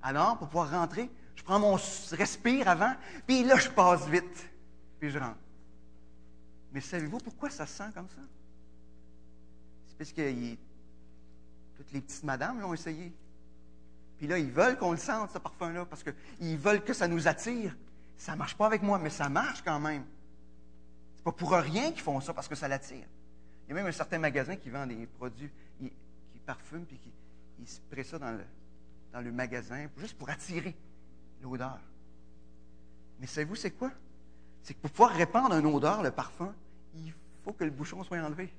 [0.02, 1.78] Alors, pour pouvoir rentrer, je prends mon
[2.12, 2.95] respire avant,
[3.28, 4.50] puis là, je passe vite,
[5.00, 5.38] puis je rentre.
[6.72, 8.22] Mais savez-vous pourquoi ça sent comme ça?
[9.86, 10.56] C'est parce que
[11.78, 13.13] toutes les petites madames l'ont essayé.
[14.19, 17.27] Puis là, ils veulent qu'on le sente, ce parfum-là, parce qu'ils veulent que ça nous
[17.27, 17.75] attire.
[18.17, 20.03] Ça ne marche pas avec moi, mais ça marche quand même.
[21.15, 23.08] C'est pas pour rien qu'ils font ça, parce que ça l'attire.
[23.65, 27.13] Il y a même un certain magasin qui vend des produits qui parfument, puis qui
[27.60, 28.43] ils spraient ça dans le,
[29.13, 30.75] dans le magasin, juste pour attirer
[31.41, 31.79] l'odeur.
[33.19, 33.91] Mais savez-vous, c'est quoi?
[34.63, 36.53] C'est que pour pouvoir répandre une odeur, le parfum,
[36.95, 38.53] il faut que le bouchon soit enlevé.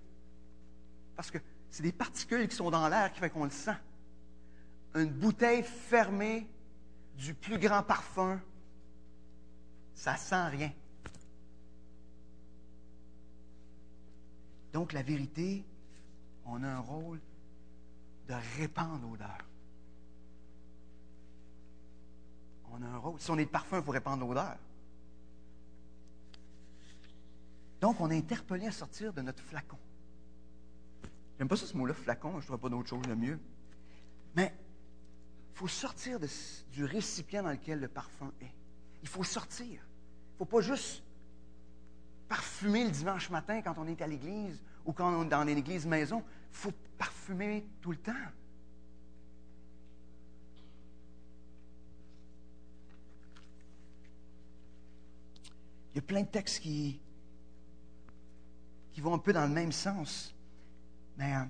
[1.17, 3.77] Parce que c'est des particules qui sont dans l'air qui font qu'on le sent.
[4.95, 6.49] Une bouteille fermée
[7.17, 8.41] du plus grand parfum,
[9.95, 10.73] ça sent rien.
[14.73, 15.65] Donc la vérité,
[16.45, 17.21] on a un rôle
[18.29, 19.39] de répandre l'odeur.
[22.73, 23.21] On a un rôle.
[23.21, 24.57] Si on est de parfum, il faut répandre l'odeur.
[27.81, 29.79] Donc, on est interpellé à sortir de notre flacon.
[31.39, 33.41] J'aime pas ça ce mot-là, flacon, je ne trouve pas d'autre chose de mieux.
[34.37, 34.55] Mais
[35.53, 36.19] il faut sortir
[36.71, 38.55] du récipient dans lequel le parfum est.
[39.03, 39.67] Il faut sortir.
[39.67, 41.03] Il ne faut pas juste
[42.29, 45.85] parfumer le dimanche matin quand on est à l'église ou quand on est dans l'église
[45.87, 46.23] maison.
[46.53, 48.13] Il faut parfumer tout le temps.
[55.93, 57.01] Il y a plein de textes qui,
[58.93, 60.33] qui vont un peu dans le même sens.
[61.17, 61.45] Mais euh,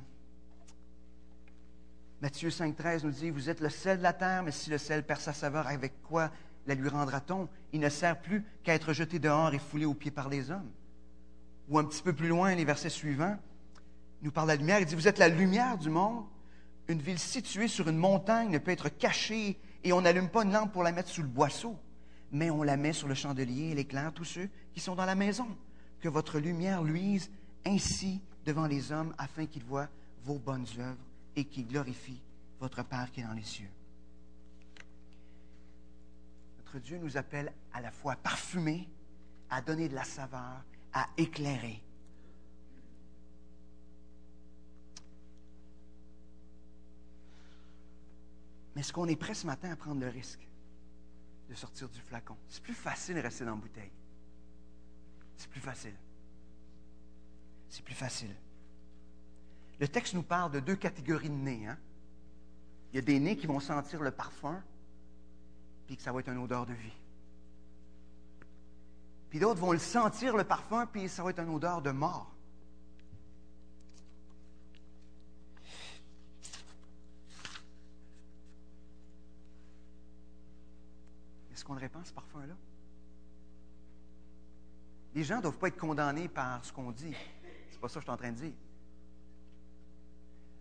[2.22, 5.02] Matthieu 5,13 nous dit Vous êtes le sel de la terre, mais si le sel
[5.04, 6.30] perd sa saveur, avec quoi
[6.66, 7.48] la lui rendra-t-on?
[7.72, 10.70] Il ne sert plus qu'à être jeté dehors et foulé aux pieds par les hommes.
[11.70, 13.38] Ou un petit peu plus loin, les versets suivants,
[14.20, 14.80] nous parle de la lumière.
[14.80, 16.26] Il dit Vous êtes la lumière du monde.
[16.88, 20.52] Une ville située sur une montagne ne peut être cachée et on n'allume pas une
[20.52, 21.78] lampe pour la mettre sous le boisseau,
[22.32, 25.14] mais on la met sur le chandelier et l'éclaire tous ceux qui sont dans la
[25.14, 25.46] maison.
[26.00, 27.30] Que votre lumière luise
[27.64, 29.88] ainsi devant les hommes afin qu'ils voient
[30.24, 32.22] vos bonnes œuvres et qu'ils glorifient
[32.58, 33.70] votre Père qui est dans les cieux.
[36.58, 38.88] Notre Dieu nous appelle à la fois à parfumer,
[39.48, 40.62] à donner de la saveur,
[40.92, 41.82] à éclairer.
[48.74, 50.46] Mais est-ce qu'on est prêt ce matin à prendre le risque
[51.48, 52.36] de sortir du flacon?
[52.48, 53.90] C'est plus facile de rester dans la bouteille.
[55.36, 55.96] C'est plus facile.
[57.68, 58.34] C'est plus facile.
[59.80, 61.66] Le texte nous parle de deux catégories de nez.
[61.66, 61.78] Hein?
[62.92, 64.62] Il y a des nez qui vont sentir le parfum,
[65.86, 66.92] puis que ça va être une odeur de vie.
[69.30, 72.30] Puis d'autres vont le sentir, le parfum, puis ça va être une odeur de mort.
[81.52, 82.54] Est-ce qu'on le répand, ce parfum-là?
[85.14, 87.14] Les gens ne doivent pas être condamnés par ce qu'on dit.
[87.70, 88.52] C'est pas ça que je suis en train de dire.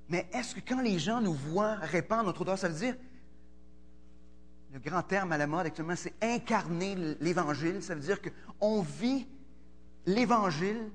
[0.10, 2.96] Mais est-ce que quand les gens nous voient répandre notre odeur, ça veut dire,
[4.74, 7.82] le grand terme à la mode actuellement, c'est incarner l'Évangile.
[7.82, 9.28] Ça veut dire qu'on vit
[10.06, 10.92] l'Évangile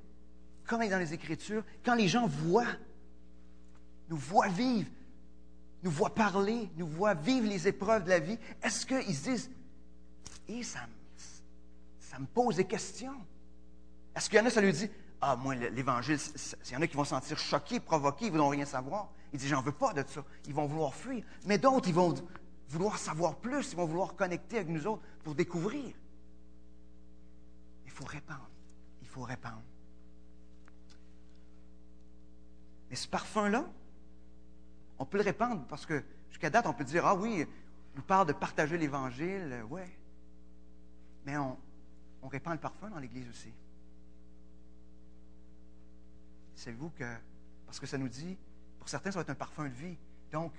[0.66, 1.64] comme il est dans les Écritures.
[1.84, 2.66] Quand les gens voient,
[4.08, 4.88] nous voient vivre,
[5.82, 9.50] nous voient parler, nous voient vivre les épreuves de la vie, est-ce qu'ils se disent,
[10.48, 10.80] et ça,
[12.00, 13.16] ça me pose des questions?
[14.16, 14.88] Est-ce qu'il y en a, ça lui dit,
[15.26, 16.18] ah, moi, l'Évangile,
[16.66, 19.08] il y en a qui vont se sentir choqués, provoqués, ils ne vont rien savoir.
[19.32, 20.22] Il dit, j'en veux pas de ça.
[20.46, 21.24] Ils vont vouloir fuir.
[21.46, 22.14] Mais d'autres, ils vont
[22.68, 25.94] vouloir savoir plus, ils vont vouloir connecter avec nous autres pour découvrir.
[27.86, 28.50] Il faut répandre.
[29.00, 29.62] Il faut répandre.
[32.90, 33.64] Mais ce parfum-là,
[34.98, 37.46] on peut le répandre parce que jusqu'à date, on peut dire, ah oui,
[37.96, 39.90] on parle de partager l'Évangile, ouais.
[41.24, 41.56] Mais on
[42.28, 43.54] répand le parfum dans l'Église aussi.
[46.54, 47.04] Savez-vous que,
[47.66, 48.36] parce que ça nous dit,
[48.78, 49.96] pour certains, ça va être un parfum de vie.
[50.30, 50.52] Donc,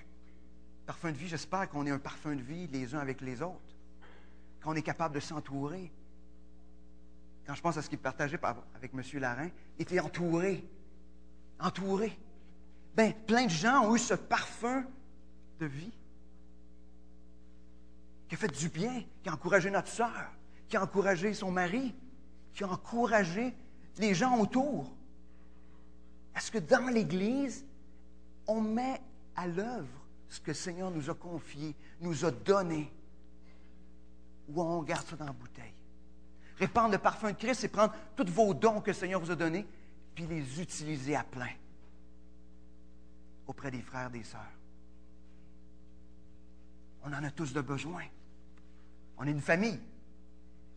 [0.86, 3.76] parfum de vie, j'espère qu'on est un parfum de vie les uns avec les autres.
[4.62, 5.92] Qu'on est capable de s'entourer.
[7.46, 8.40] Quand je pense à ce qu'il partageait
[8.76, 9.02] avec M.
[9.20, 10.68] Larin, il était entouré.
[11.60, 12.18] Entouré.
[12.96, 14.86] Ben, plein de gens ont eu ce parfum
[15.60, 15.94] de vie
[18.28, 20.32] qui a fait du bien, qui a encouragé notre soeur,
[20.68, 21.94] qui a encouragé son mari,
[22.54, 23.54] qui a encouragé
[23.98, 24.96] les gens autour.
[26.36, 27.66] Est-ce que dans l'Église,
[28.48, 29.02] on met
[29.36, 29.88] à l'œuvre
[30.28, 32.92] ce que le Seigneur nous a confié, nous a donné,
[34.50, 35.74] ou on garde ça dans la bouteille?
[36.58, 39.36] Répandre le parfum de Christ, c'est prendre tous vos dons que le Seigneur vous a
[39.36, 39.66] donnés,
[40.14, 41.52] puis les utiliser à plein
[43.48, 44.42] auprès des frères, des sœurs.
[47.04, 48.04] On en a tous de besoin.
[49.18, 49.80] On est une famille.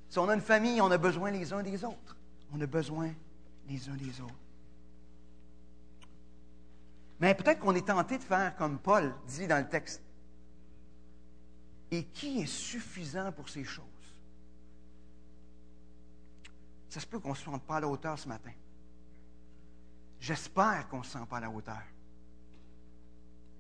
[0.08, 2.16] Si on a une famille, on a besoin les uns des autres.
[2.52, 3.12] On a besoin
[3.68, 4.34] les uns des autres.
[7.20, 10.02] Mais peut-être qu'on est tenté de faire comme Paul dit dans le texte.
[11.90, 13.84] Et qui est suffisant pour ces choses?
[16.88, 18.52] Ça se peut qu'on ne se sente pas à la hauteur ce matin.
[20.20, 21.82] J'espère qu'on ne se sent pas à la hauteur.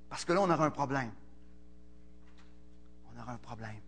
[0.08, 1.12] Parce que là, on aura un problème.
[3.12, 3.80] On aura un problème.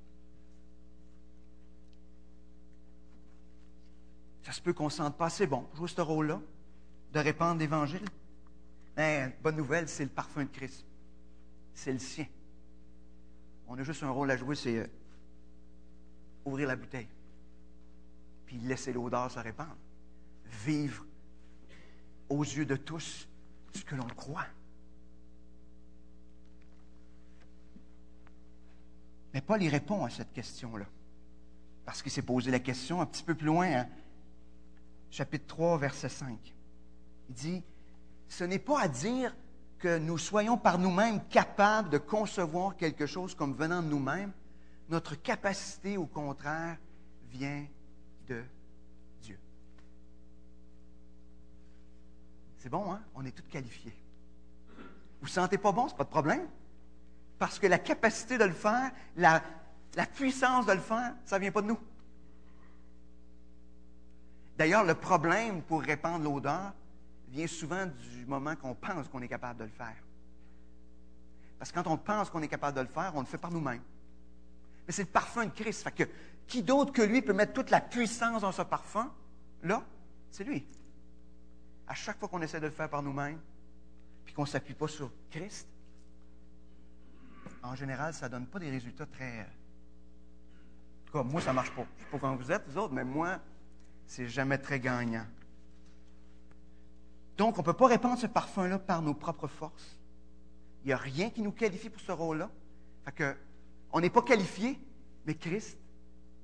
[4.42, 6.40] Ça se peut qu'on ne se sente pas assez bon, jouer ce rôle-là,
[7.12, 8.04] de répandre l'Évangile.
[8.96, 10.84] Mais bonne nouvelle, c'est le parfum de Christ.
[11.74, 12.26] C'est le sien.
[13.68, 14.86] On a juste un rôle à jouer, c'est euh,
[16.44, 17.08] ouvrir la bouteille,
[18.46, 19.76] puis laisser l'odeur se répandre.
[20.64, 21.06] Vivre
[22.28, 23.28] aux yeux de tous
[23.72, 24.46] ce que l'on croit.
[29.32, 30.86] Mais Paul y répond à cette question-là.
[31.84, 33.88] Parce qu'il s'est posé la question un petit peu plus loin, hein.
[35.10, 36.54] chapitre 3, verset 5.
[37.28, 37.62] Il dit,
[38.30, 39.34] ce n'est pas à dire
[39.80, 44.32] que nous soyons par nous-mêmes capables de concevoir quelque chose comme venant de nous-mêmes.
[44.88, 46.78] Notre capacité, au contraire,
[47.28, 47.66] vient
[48.28, 48.44] de
[49.20, 49.38] Dieu.
[52.58, 53.02] C'est bon, hein?
[53.16, 53.96] On est tous qualifiés.
[55.20, 56.46] Vous ne sentez pas bon, ce n'est pas de problème?
[57.38, 59.42] Parce que la capacité de le faire, la,
[60.14, 61.80] puissance de le faire, ça ne vient pas de nous.
[64.56, 66.72] D'ailleurs, le problème pour répandre l'odeur
[67.30, 69.96] vient souvent du moment qu'on pense qu'on est capable de le faire.
[71.58, 73.50] Parce que quand on pense qu'on est capable de le faire, on le fait par
[73.50, 73.82] nous-mêmes.
[74.86, 75.82] Mais c'est le parfum de Christ.
[75.82, 76.04] Fait que
[76.46, 79.12] qui d'autre que lui peut mettre toute la puissance dans ce parfum?
[79.62, 79.84] Là,
[80.30, 80.66] c'est lui.
[81.86, 83.38] À chaque fois qu'on essaie de le faire par nous-mêmes,
[84.24, 85.68] puis qu'on ne s'appuie pas sur Christ,
[87.62, 89.40] en général, ça ne donne pas des résultats très.
[89.42, 91.82] En tout cas, moi, ça ne marche pas.
[91.82, 93.38] Je ne sais pas comment vous êtes, vous autres, mais moi,
[94.06, 95.26] c'est jamais très gagnant.
[97.40, 99.98] Donc, on ne peut pas répandre ce parfum-là par nos propres forces.
[100.84, 102.50] Il n'y a rien qui nous qualifie pour ce rôle-là.
[103.06, 103.34] Fait que,
[103.92, 104.78] on n'est pas qualifié,
[105.24, 105.78] mais Christ,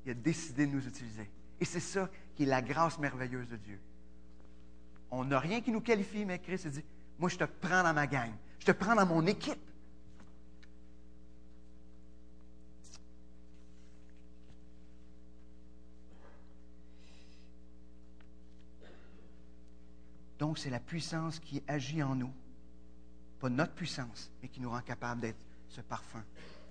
[0.09, 1.31] a décidé de nous utiliser.
[1.61, 3.79] Et c'est ça qui est la grâce merveilleuse de Dieu.
[5.11, 6.85] On n'a rien qui nous qualifie, mais Christ a dit,
[7.19, 8.33] moi, je te prends dans ma gang.
[8.59, 9.61] Je te prends dans mon équipe.
[20.39, 22.33] Donc, c'est la puissance qui agit en nous.
[23.39, 25.39] Pas notre puissance, mais qui nous rend capable d'être
[25.69, 26.25] ce parfum,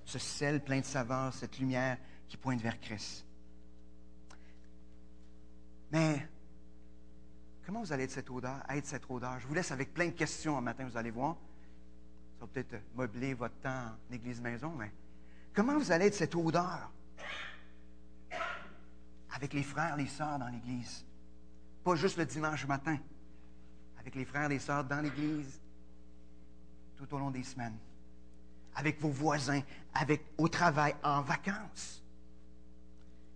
[0.04, 3.26] ce sel plein de saveur, cette lumière qui pointe vers Christ.
[5.92, 6.28] Mais
[7.66, 9.40] comment vous allez être cette odeur, être cette odeur?
[9.40, 11.36] Je vous laisse avec plein de questions un matin, vous allez voir.
[12.40, 14.92] Ça va peut-être meubler votre temps en église-maison, mais
[15.54, 16.92] comment vous allez être cette odeur?
[19.32, 21.06] Avec les frères, les sœurs dans l'église?
[21.84, 22.98] Pas juste le dimanche matin
[24.06, 25.60] avec les frères et les sœurs dans l'Église
[26.96, 27.76] tout au long des semaines,
[28.76, 29.62] avec vos voisins,
[29.96, 32.04] avec, au travail, en vacances,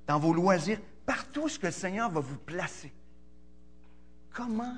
[0.05, 2.93] dans vos loisirs, partout ce que le Seigneur va vous placer.
[4.31, 4.77] Comment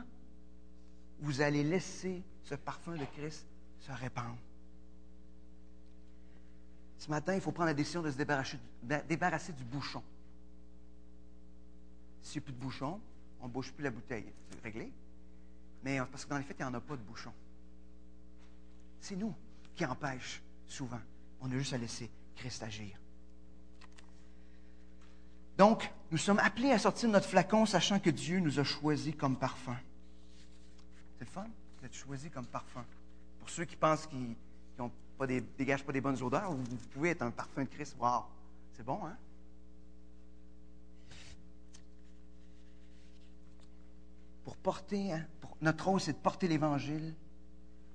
[1.20, 3.46] vous allez laisser ce parfum de Christ
[3.82, 4.38] se répandre?
[7.00, 10.02] Ce matin, il faut prendre la décision de se débarrasser, du bouchon.
[12.22, 13.02] S'il n'y a plus de bouchon,
[13.42, 14.32] on ne bouge plus la bouteille.
[14.52, 14.90] C'est réglé.
[15.84, 17.34] Mais parce que dans les faits, il n'y en a pas de bouchon.
[19.00, 19.34] C'est nous
[19.76, 21.00] qui empêchons souvent.
[21.42, 22.98] On a juste à laisser Christ agir.
[25.58, 29.16] Donc, nous sommes appelés à sortir de notre flacon, sachant que Dieu nous a choisis
[29.16, 29.78] comme parfum.
[31.18, 31.48] C'est le fun?
[31.82, 32.86] que tu choisis comme parfum.
[33.40, 34.36] Pour ceux qui pensent qu'ils
[34.80, 37.96] ne des, dégagent pas des bonnes odeurs, vous, vous pouvez être un parfum de Christ.
[38.00, 38.26] Wow!
[38.74, 39.18] C'est bon, hein?
[44.44, 45.26] Pour porter, hein,
[45.62, 47.14] notre rôle, c'est de porter l'Évangile,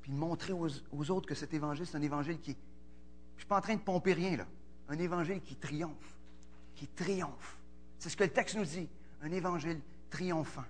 [0.02, 2.52] puis de montrer aux, autres que cet Évangile, c'est un Évangile qui.
[2.52, 2.56] Je
[3.34, 4.46] ne suis pas en train de pomper rien, là.
[4.88, 6.16] Un Évangile qui triomphe.
[6.74, 7.58] Qui triomphe.
[7.98, 8.88] C'est ce que le texte nous dit.
[9.22, 9.80] Un Évangile
[10.10, 10.64] triomphant.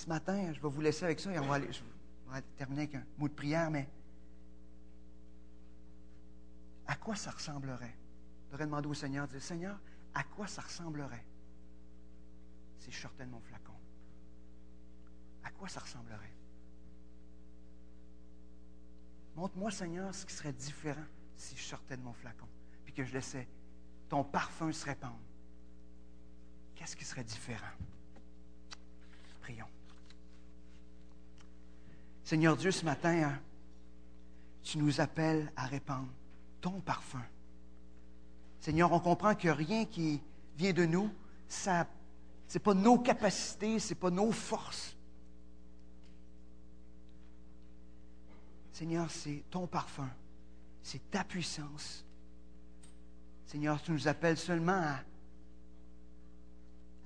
[0.00, 1.60] ce matin, je vais vous laisser avec ça et on va,
[2.56, 3.86] terminer avec un mot de prière, mais
[6.86, 7.94] à quoi ça ressemblerait?
[8.46, 9.78] Je devrais demander au Seigneur, dire, Seigneur,
[10.14, 11.24] à quoi ça ressemblerait?
[12.80, 13.74] Si je sortais de mon flacon?
[15.44, 16.34] À quoi ça ressemblerait?
[19.36, 21.04] Montre-moi, Seigneur, ce qui serait différent
[21.36, 22.48] si je sortais de mon flacon,
[22.84, 23.46] puis que je laissais
[24.08, 25.20] ton parfum se répandre.
[26.74, 27.72] Qu'est-ce qui serait différent?
[29.40, 29.68] Prions.
[32.24, 33.40] Seigneur Dieu, ce matin, hein,
[34.62, 36.12] tu nous appelles à répandre
[36.60, 37.24] ton parfum.
[38.60, 40.22] Seigneur, on comprend que rien qui
[40.56, 41.10] vient de nous,
[41.48, 41.86] ça,
[42.50, 44.96] ce n'est pas nos capacités, ce n'est pas nos forces.
[48.72, 50.10] Seigneur, c'est ton parfum,
[50.82, 52.04] c'est ta puissance.
[53.46, 54.96] Seigneur, tu nous appelles seulement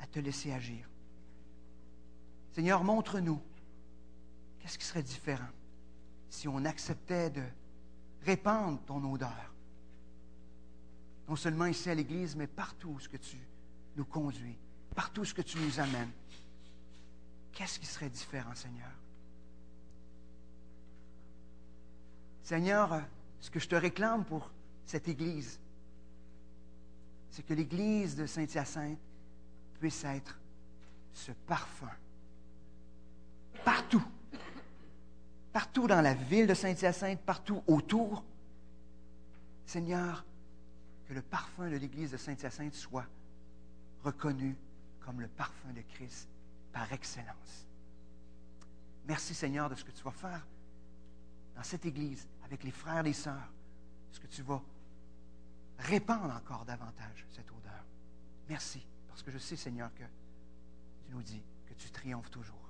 [0.00, 0.88] à, te laisser agir.
[2.52, 3.42] Seigneur, montre-nous
[4.60, 5.50] qu'est-ce qui serait différent
[6.30, 7.42] si on acceptait de
[8.22, 9.52] répandre ton odeur.
[11.28, 13.36] Non seulement ici à l'Église, mais partout où ce que tu
[13.96, 14.56] nous conduis,
[14.94, 16.10] partout où ce que tu nous amènes.
[17.52, 18.90] Qu'est-ce qui serait différent, Seigneur?
[22.42, 23.02] Seigneur,
[23.40, 24.50] ce que je te réclame pour
[24.84, 25.58] cette Église,
[27.30, 28.98] c'est que l'Église de Saint-Hyacinthe
[29.80, 30.38] puisse être
[31.12, 31.90] ce parfum
[33.64, 34.04] partout,
[35.52, 38.24] partout dans la ville de Saint-Hyacinthe, partout autour.
[39.66, 40.24] Seigneur,
[41.08, 43.06] que le parfum de l'Église de Saint-Hyacinthe soit
[44.02, 44.54] reconnu
[45.04, 46.28] comme le parfum de Christ
[46.72, 47.66] par excellence.
[49.06, 50.46] Merci Seigneur de ce que tu vas faire
[51.54, 53.52] dans cette Église avec les frères et les sœurs,
[54.12, 54.62] ce que tu vas
[55.78, 57.84] répandre encore davantage cette odeur.
[58.48, 62.64] Merci, parce que je sais Seigneur que tu nous dis que tu triomphes toujours.